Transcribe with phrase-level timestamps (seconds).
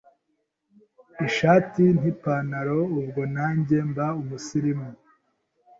[1.27, 4.89] ishati n’ipantaro, ubwo nanjye mba umusirimu